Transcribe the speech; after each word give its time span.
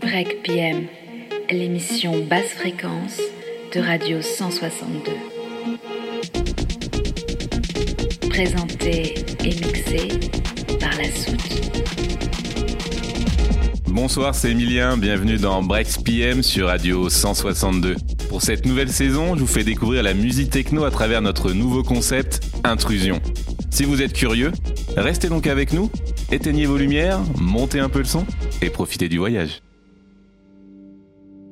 Break 0.00 0.42
PM, 0.44 0.86
l'émission 1.50 2.24
basse 2.26 2.50
fréquence 2.50 3.20
de 3.74 3.80
Radio 3.80 4.22
162. 4.22 5.12
Présentée 8.28 9.14
et 9.40 9.48
mixée 9.48 10.08
par 10.78 10.96
la 10.96 11.10
soute. 11.10 11.38
Bonsoir, 13.88 14.34
c'est 14.34 14.52
Emilien, 14.52 14.96
bienvenue 14.96 15.38
dans 15.38 15.62
Breaks 15.62 16.04
PM 16.04 16.42
sur 16.42 16.68
Radio 16.68 17.08
162. 17.08 17.96
Pour 18.28 18.42
cette 18.42 18.66
nouvelle 18.66 18.90
saison, 18.90 19.34
je 19.34 19.40
vous 19.40 19.46
fais 19.46 19.64
découvrir 19.64 20.02
la 20.04 20.14
musique 20.14 20.50
techno 20.50 20.84
à 20.84 20.90
travers 20.90 21.22
notre 21.22 21.52
nouveau 21.52 21.82
concept 21.82 22.40
Intrusion. 22.62 23.20
Si 23.70 23.84
vous 23.84 24.00
êtes 24.00 24.12
curieux, 24.12 24.52
restez 24.96 25.28
donc 25.28 25.46
avec 25.46 25.72
nous, 25.72 25.90
éteignez 26.30 26.66
vos 26.66 26.76
lumières, 26.76 27.20
montez 27.36 27.80
un 27.80 27.88
peu 27.88 27.98
le 27.98 28.04
son 28.04 28.24
et 28.62 28.70
profitez 28.70 29.08
du 29.08 29.18
voyage. 29.18 29.62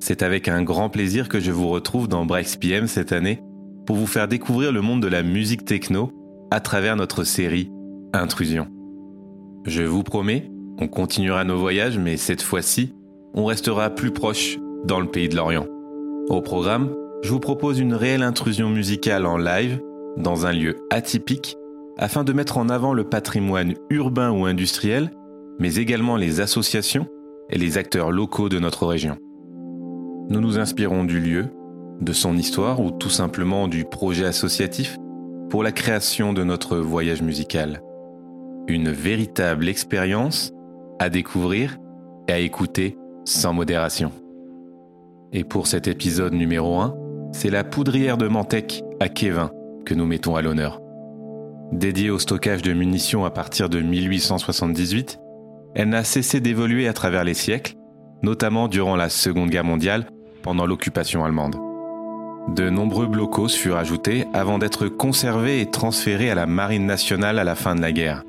C'est 0.01 0.23
avec 0.23 0.49
un 0.49 0.63
grand 0.63 0.91
plaisir 0.91 1.29
que 1.29 1.41
je 1.41 1.51
vous 1.51 1.69
retrouve 1.69 2.09
dans 2.09 2.27
Breaks 2.27 2.61
PM 2.61 2.87
cette 2.87 3.13
année 3.13 3.43
pour 3.87 3.97
vous 3.97 4.07
faire 4.07 4.29
découvrir 4.29 4.73
le 4.73 4.81
monde 4.81 5.03
de 5.03 5.09
la 5.09 5.23
musique 5.23 5.65
techno 5.65 6.13
à 6.51 6.61
travers 6.61 6.97
notre 6.97 7.25
série 7.25 7.71
Intrusion. 8.13 8.69
Je 9.65 9.83
vous 9.83 10.03
promets, 10.03 10.51
on 10.79 10.89
continuera 10.89 11.45
nos 11.45 11.59
voyages, 11.59 11.99
mais 11.99 12.17
cette 12.17 12.43
fois-ci, 12.43 12.95
on 13.35 13.45
restera 13.45 13.91
plus 13.91 14.13
proche 14.13 14.59
dans 14.85 15.01
le 15.01 15.09
pays 15.09 15.29
de 15.29 15.37
l'Orient. 15.37 15.67
Au 16.29 16.41
programme, 16.41 16.95
je 17.23 17.31
vous 17.31 17.41
propose 17.41 17.79
une 17.79 17.95
réelle 17.95 18.23
intrusion 18.23 18.69
musicale 18.69 19.27
en 19.27 19.37
live 19.37 19.81
dans 20.17 20.47
un 20.47 20.53
lieu 20.53 20.77
atypique 20.91 21.57
afin 21.99 22.25
de 22.25 22.33
mettre 22.33 22.59
en 22.59 22.69
avant 22.69 22.95
le 22.95 23.05
patrimoine 23.05 23.75
urbain 23.91 24.31
ou 24.31 24.45
industriel, 24.45 25.11
mais 25.59 25.77
également 25.77 26.17
les 26.17 26.41
associations 26.41 27.07
et 27.51 27.59
les 27.59 27.79
acteurs 27.79 28.11
locaux 28.11 28.49
de 28.49 28.59
notre 28.59 28.87
région. 28.87 29.17
Nous 30.29 30.41
nous 30.41 30.59
inspirons 30.59 31.05
du 31.05 31.21
lieu, 31.21 31.47
de 32.01 32.13
son 32.13 32.37
histoire 32.37 32.81
ou 32.81 32.91
tout 32.91 33.11
simplement 33.11 33.69
du 33.69 33.85
projet 33.85 34.27
associatif 34.27 34.99
pour 35.49 35.63
la 35.63 35.73
création 35.73 36.33
de 36.33 36.45
notre 36.45 36.77
voyage 36.77 37.23
musical. 37.23 37.81
Une 38.69 38.91
véritable 38.91 39.69
expérience 39.69 40.53
à 40.99 41.09
découvrir 41.09 41.79
et 42.29 42.33
à 42.33 42.39
écouter 42.39 42.97
sans 43.25 43.53
modération. 43.53 44.11
Et 45.33 45.45
pour 45.45 45.67
cet 45.67 45.89
épisode 45.89 46.33
numéro 46.33 46.81
1, 46.81 46.95
c'est 47.33 47.51
la 47.51 47.65
poudrière 47.65 48.17
de 48.17 48.29
Mantec 48.29 48.83
à 49.01 49.09
Kévin 49.09 49.51
que 49.85 49.95
nous 49.95 50.07
mettons 50.07 50.37
à 50.37 50.43
l'honneur. 50.43 50.81
Dédiée 51.73 52.11
au 52.11 52.19
stockage 52.19 52.63
de 52.63 52.73
munitions 52.73 53.25
à 53.25 53.31
partir 53.31 53.69
de 53.69 53.81
1878, 53.81 55.19
elle 55.77 55.91
n'a 55.91 56.05
cessé 56.05 56.41
d'évoluer 56.41 56.89
à 56.89 56.95
travers 56.95 57.23
les 57.23 57.35
siècles, 57.35 57.75
notamment 58.23 58.67
durant 58.67 58.97
la 58.97 59.11
Seconde 59.11 59.51
Guerre 59.51 59.63
mondiale 59.63 60.07
pendant 60.43 60.65
l'occupation 60.65 61.23
allemande. 61.23 61.57
De 62.49 62.71
nombreux 62.71 63.07
blocos 63.07 63.49
furent 63.49 63.77
ajoutés 63.77 64.25
avant 64.33 64.59
d'être 64.59 64.89
conservés 64.89 65.61
et 65.61 65.71
transférés 65.71 66.31
à 66.31 66.35
la 66.35 66.47
Marine 66.47 66.87
nationale 66.87 67.39
à 67.39 67.45
la 67.45 67.55
fin 67.55 67.75
de 67.75 67.83
la 67.83 67.93
guerre. 67.93 68.25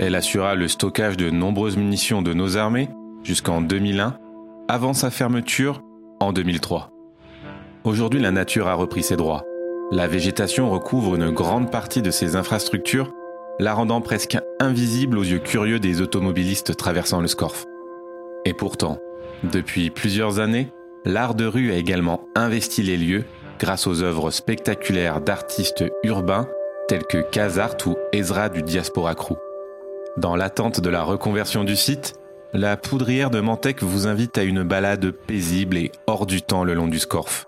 Elle 0.00 0.16
assura 0.16 0.56
le 0.56 0.66
stockage 0.66 1.16
de 1.16 1.30
nombreuses 1.30 1.76
munitions 1.76 2.22
de 2.22 2.34
nos 2.34 2.56
armées 2.56 2.88
jusqu'en 3.22 3.60
2001, 3.60 4.18
avant 4.66 4.94
sa 4.94 5.12
fermeture 5.12 5.80
en 6.18 6.32
2003. 6.32 6.90
Aujourd'hui, 7.84 8.18
la 8.18 8.32
nature 8.32 8.66
a 8.66 8.74
repris 8.74 9.04
ses 9.04 9.16
droits. 9.16 9.44
La 9.92 10.08
végétation 10.08 10.70
recouvre 10.70 11.14
une 11.14 11.30
grande 11.30 11.70
partie 11.70 12.02
de 12.02 12.10
ces 12.10 12.34
infrastructures, 12.34 13.12
la 13.58 13.74
rendant 13.74 14.00
presque 14.00 14.38
invisible 14.60 15.18
aux 15.18 15.22
yeux 15.22 15.38
curieux 15.38 15.78
des 15.78 16.00
automobilistes 16.00 16.76
traversant 16.76 17.20
le 17.20 17.28
Scorf. 17.28 17.66
Et 18.44 18.52
pourtant, 18.52 18.98
depuis 19.44 19.90
plusieurs 19.90 20.38
années, 20.38 20.72
l'art 21.04 21.34
de 21.34 21.46
rue 21.46 21.72
a 21.72 21.76
également 21.76 22.28
investi 22.34 22.82
les 22.82 22.96
lieux 22.96 23.24
grâce 23.58 23.86
aux 23.86 24.02
œuvres 24.02 24.30
spectaculaires 24.30 25.20
d'artistes 25.20 25.84
urbains 26.02 26.48
tels 26.88 27.04
que 27.04 27.18
Kazart 27.18 27.76
ou 27.86 27.96
Ezra 28.12 28.48
du 28.48 28.62
Diaspora 28.62 29.14
Crew. 29.14 29.36
Dans 30.16 30.36
l'attente 30.36 30.80
de 30.80 30.90
la 30.90 31.02
reconversion 31.02 31.64
du 31.64 31.76
site, 31.76 32.14
la 32.52 32.76
poudrière 32.76 33.30
de 33.30 33.40
Mantec 33.40 33.82
vous 33.82 34.06
invite 34.06 34.38
à 34.38 34.42
une 34.42 34.62
balade 34.62 35.10
paisible 35.10 35.76
et 35.76 35.92
hors 36.06 36.26
du 36.26 36.42
temps 36.42 36.64
le 36.64 36.74
long 36.74 36.86
du 36.86 36.98
Scorf. 36.98 37.46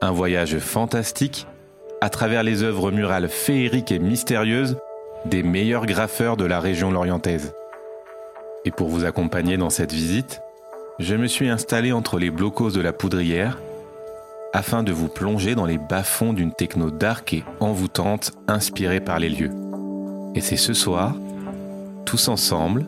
Un 0.00 0.10
voyage 0.10 0.58
fantastique 0.58 1.46
à 2.00 2.10
travers 2.10 2.42
les 2.42 2.62
œuvres 2.62 2.90
murales 2.90 3.28
féeriques 3.28 3.90
et 3.90 3.98
mystérieuses 3.98 4.76
des 5.26 5.42
meilleurs 5.42 5.86
graffeurs 5.86 6.36
de 6.36 6.44
la 6.44 6.60
région 6.60 6.90
lorientaise. 6.90 7.54
Et 8.64 8.70
pour 8.70 8.88
vous 8.88 9.04
accompagner 9.04 9.56
dans 9.56 9.70
cette 9.70 9.92
visite, 9.92 10.40
je 10.98 11.14
me 11.14 11.26
suis 11.26 11.48
installé 11.48 11.92
entre 11.92 12.18
les 12.18 12.30
blocos 12.30 12.70
de 12.70 12.80
la 12.80 12.92
poudrière 12.92 13.58
afin 14.52 14.82
de 14.82 14.92
vous 14.92 15.08
plonger 15.08 15.54
dans 15.54 15.66
les 15.66 15.78
bas-fonds 15.78 16.32
d'une 16.32 16.52
techno 16.52 16.90
dark 16.90 17.34
et 17.34 17.44
envoûtante 17.60 18.32
inspirée 18.48 19.00
par 19.00 19.18
les 19.18 19.28
lieux. 19.28 19.50
Et 20.34 20.40
c'est 20.40 20.56
ce 20.56 20.72
soir, 20.72 21.14
tous 22.04 22.28
ensemble, 22.28 22.86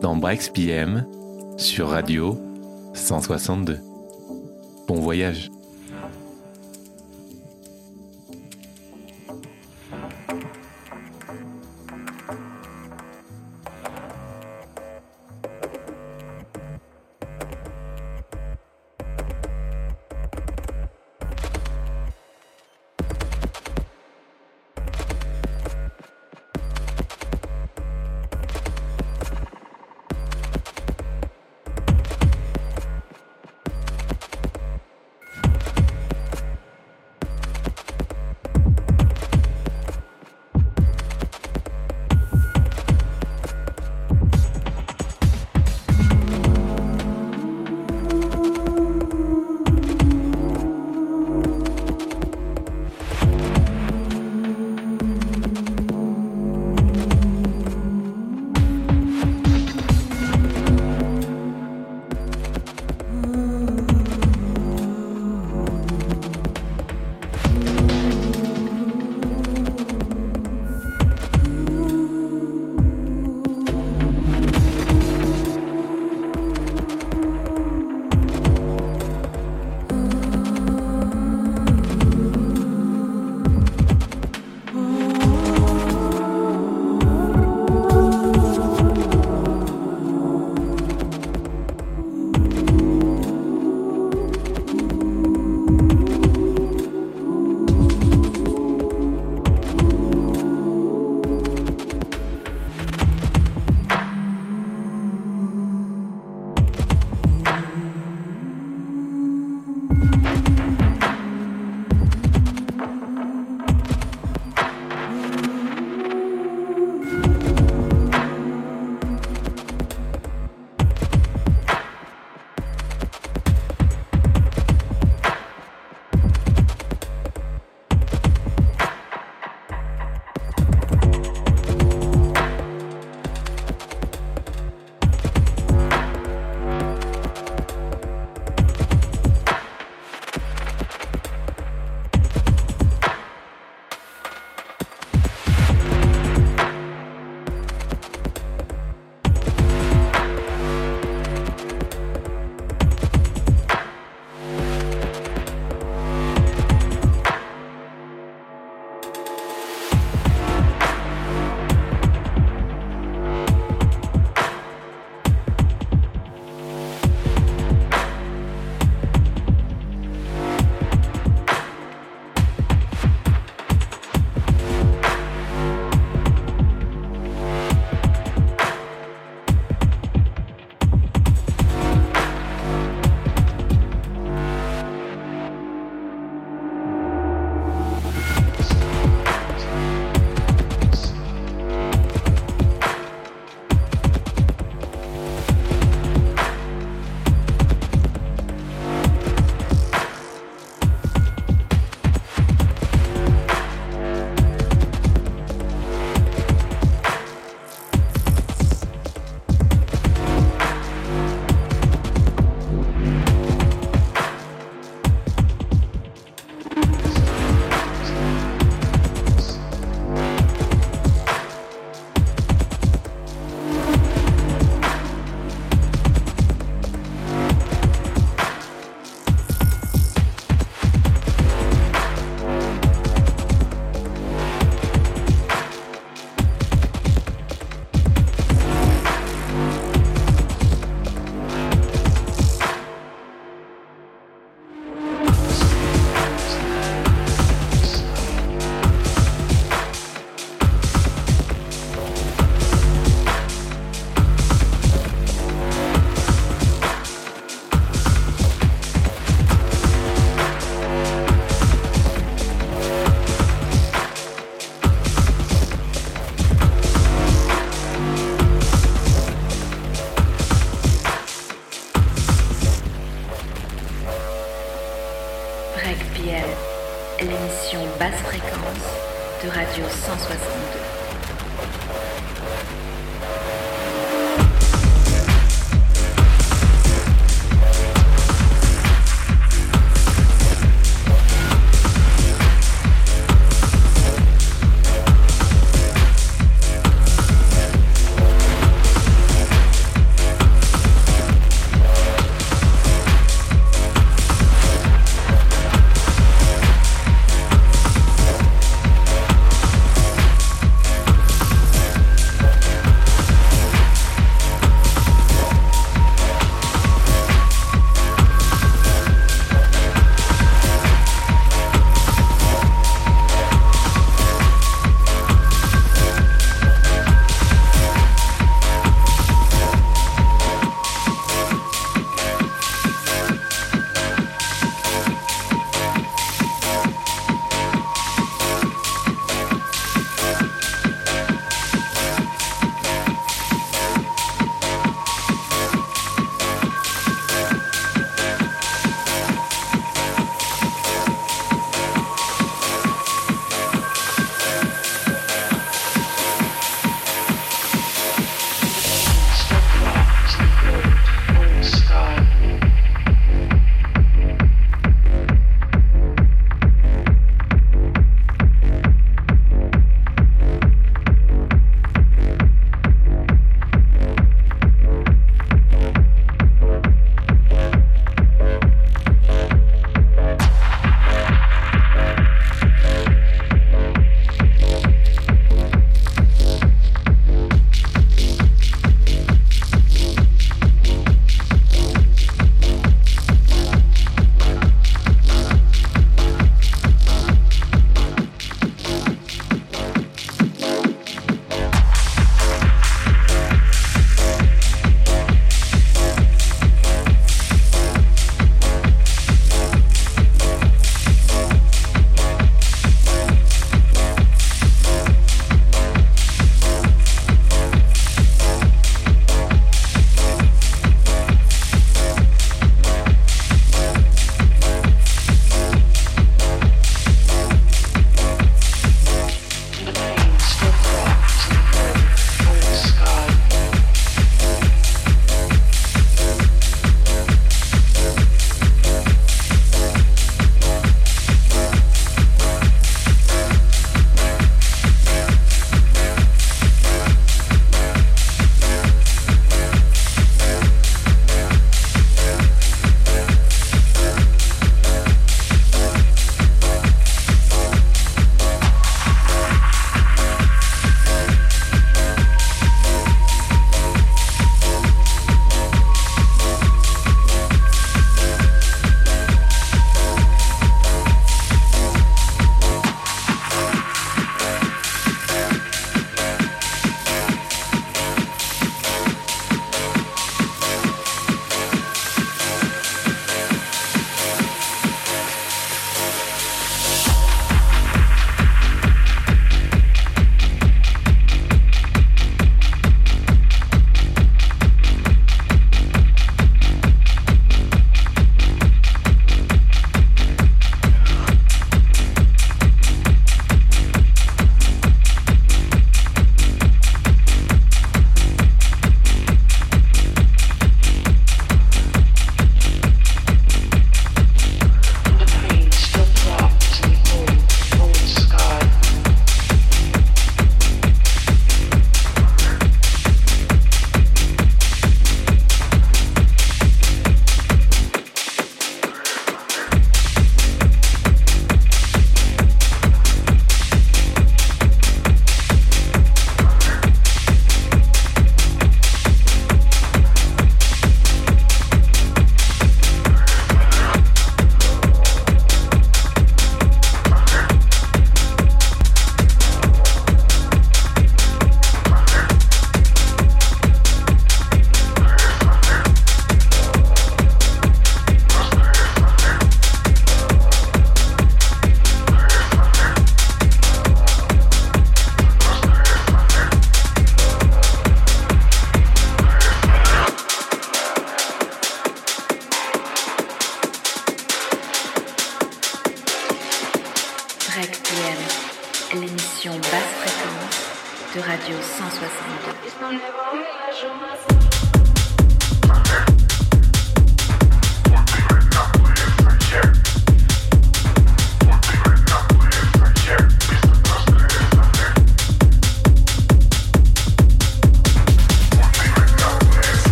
dans 0.00 0.16
Breaks 0.16 0.52
PM, 0.54 1.06
sur 1.58 1.90
Radio 1.90 2.38
162. 2.94 3.78
Bon 4.88 5.00
voyage 5.00 5.50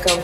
Welcome 0.00 0.22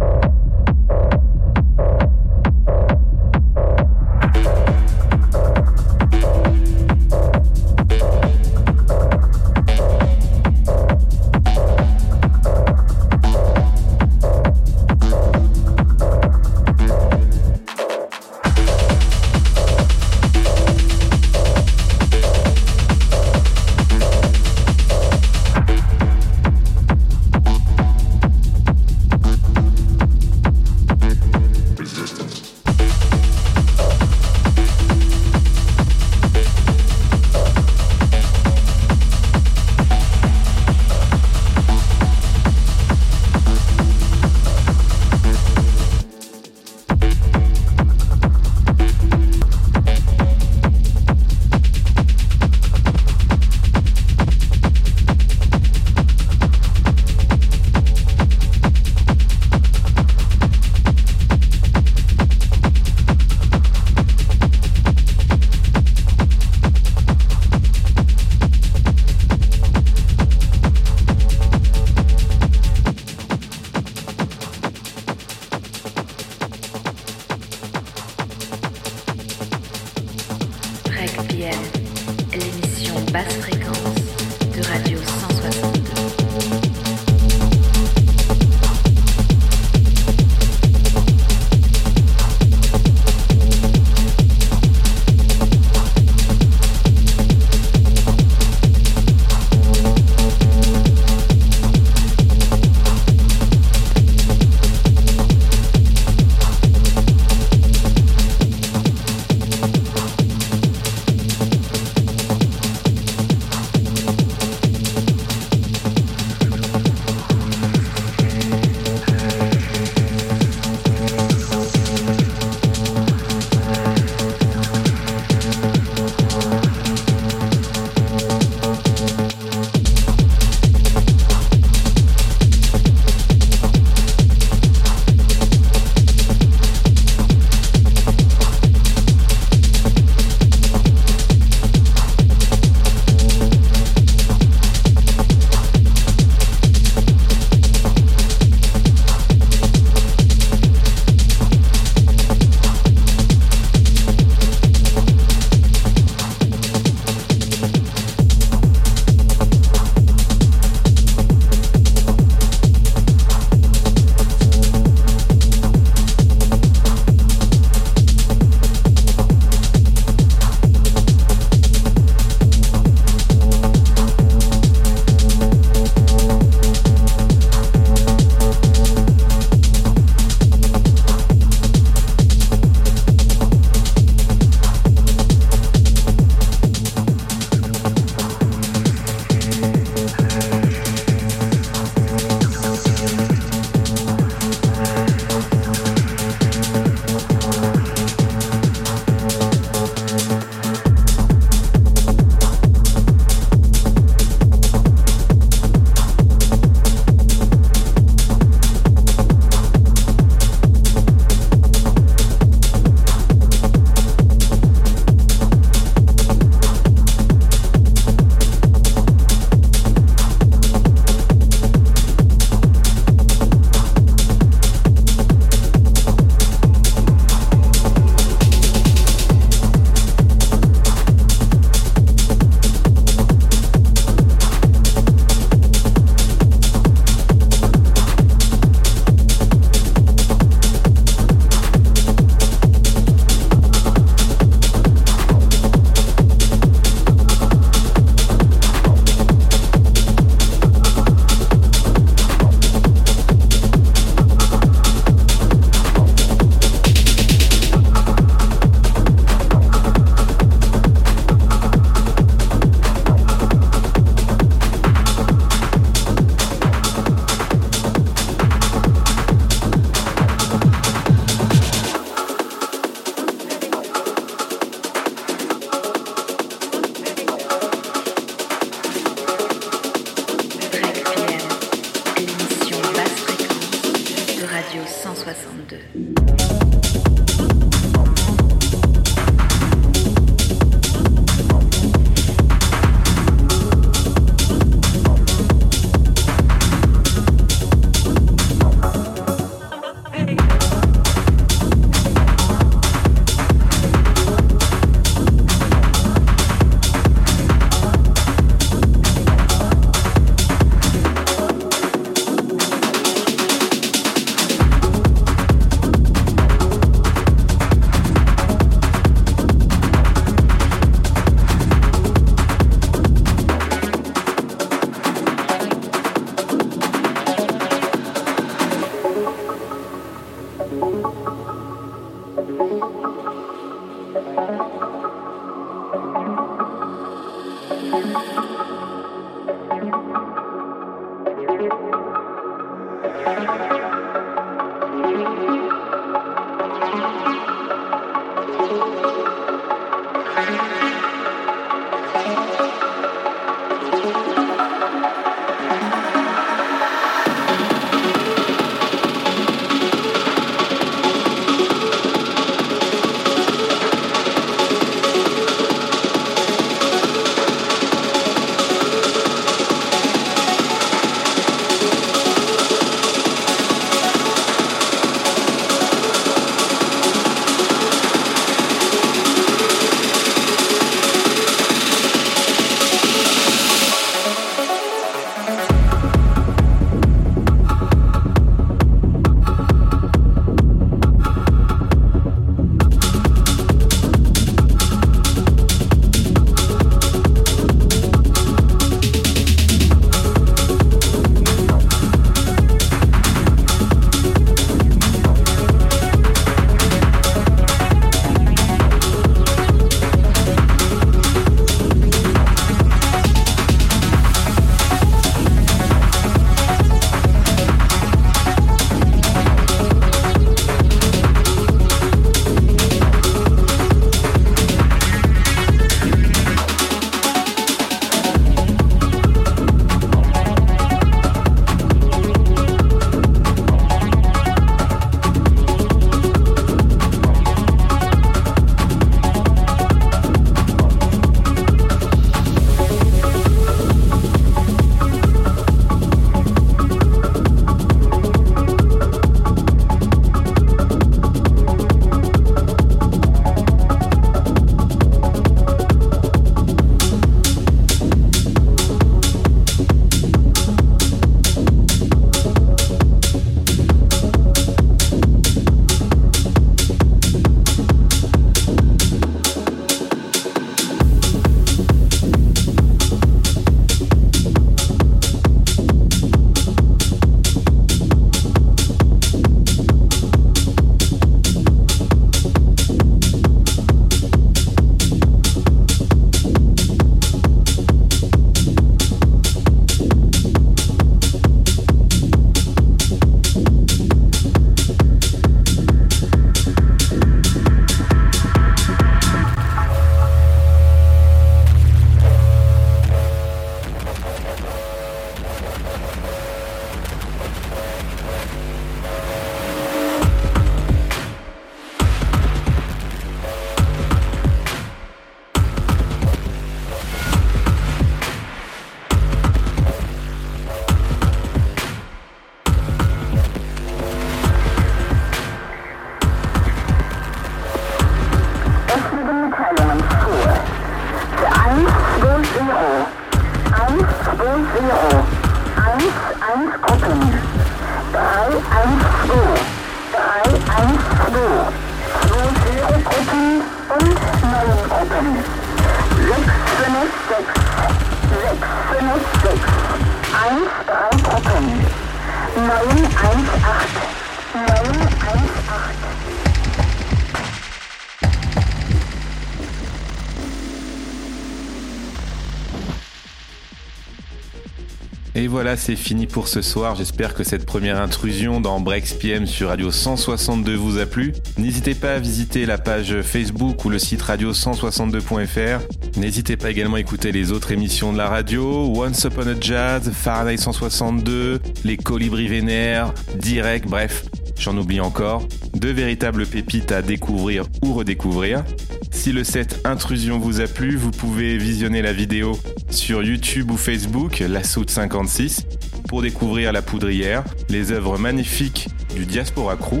c'est 565.76 565.96
fini 565.96 566.26
pour 566.26 566.48
ce 566.48 566.62
soir. 566.62 566.96
J'espère 566.96 567.34
que 567.34 567.44
cette 567.44 567.64
première 567.64 568.00
intrusion 568.00 568.60
dans 568.60 568.80
Breaks 568.80 569.18
PM 569.18 569.46
sur 569.46 569.68
Radio 569.68 569.90
162 569.90 570.74
vous 570.74 570.98
a 570.98 571.06
plu. 571.06 571.32
N'hésitez 571.58 571.94
pas 571.94 572.14
à 572.14 572.18
visiter 572.18 572.66
la 572.66 572.78
page 572.78 573.20
Facebook 573.22 573.84
ou 573.84 573.88
le 573.88 573.98
site 573.98 574.22
radio162.fr. 574.22 575.80
N'hésitez 576.16 576.56
pas 576.56 576.70
également 576.70 576.96
à 576.96 577.00
écouter 577.00 577.32
les 577.32 577.52
autres 577.52 577.72
émissions 577.72 578.12
de 578.12 578.18
la 578.18 578.28
radio, 578.28 578.92
Once 578.94 579.24
Upon 579.24 579.46
a 579.46 579.60
Jazz, 579.60 580.10
Fahrenheit 580.12 580.58
162, 580.58 581.60
les 581.84 581.96
Colibris 581.96 582.48
Vénères, 582.48 583.14
Direct, 583.36 583.86
bref, 583.88 584.24
j'en 584.58 584.76
oublie 584.76 585.00
encore. 585.00 585.46
Deux 585.74 585.92
véritables 585.92 586.46
pépites 586.46 586.92
à 586.92 587.02
découvrir 587.02 587.64
ou 587.82 587.94
redécouvrir. 587.94 588.64
Si 589.10 589.32
le 589.32 589.44
set 589.44 589.80
Intrusion 589.84 590.38
vous 590.38 590.60
a 590.60 590.66
plu, 590.66 590.96
vous 590.96 591.12
pouvez 591.12 591.56
visionner 591.56 592.02
la 592.02 592.12
vidéo 592.12 592.58
sur 592.92 593.22
YouTube 593.22 593.70
ou 593.70 593.76
Facebook, 593.76 594.40
la 594.40 594.62
Soute 594.62 594.90
56, 594.90 595.66
pour 596.08 596.22
découvrir 596.22 596.72
la 596.72 596.82
poudrière, 596.82 597.44
les 597.68 597.92
œuvres 597.92 598.18
magnifiques 598.18 598.88
du 599.14 599.24
Diaspora 599.24 599.76
Crew. 599.76 600.00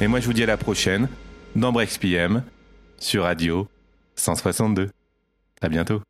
Et 0.00 0.06
moi, 0.06 0.20
je 0.20 0.26
vous 0.26 0.32
dis 0.32 0.42
à 0.42 0.46
la 0.46 0.56
prochaine 0.56 1.08
dans 1.56 1.72
Brex 1.72 1.98
PM 1.98 2.42
sur 2.98 3.24
Radio 3.24 3.68
162. 4.16 4.90
À 5.60 5.68
bientôt. 5.68 6.00